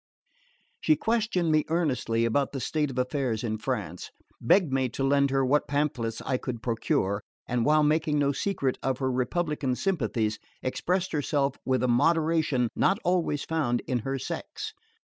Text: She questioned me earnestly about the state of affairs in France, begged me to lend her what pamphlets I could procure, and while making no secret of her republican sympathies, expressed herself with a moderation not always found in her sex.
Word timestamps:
She 0.79 0.95
questioned 0.95 1.51
me 1.51 1.63
earnestly 1.67 2.25
about 2.25 2.53
the 2.53 2.59
state 2.59 2.89
of 2.89 2.97
affairs 2.97 3.43
in 3.43 3.59
France, 3.59 4.09
begged 4.41 4.73
me 4.73 4.89
to 4.89 5.03
lend 5.03 5.29
her 5.29 5.45
what 5.45 5.67
pamphlets 5.67 6.23
I 6.25 6.37
could 6.37 6.63
procure, 6.63 7.21
and 7.47 7.65
while 7.65 7.83
making 7.83 8.17
no 8.17 8.31
secret 8.31 8.79
of 8.81 8.97
her 8.97 9.11
republican 9.11 9.75
sympathies, 9.75 10.39
expressed 10.63 11.11
herself 11.11 11.53
with 11.65 11.83
a 11.83 11.87
moderation 11.87 12.67
not 12.75 12.97
always 13.03 13.43
found 13.43 13.83
in 13.85 13.99
her 13.99 14.17
sex. 14.17 14.73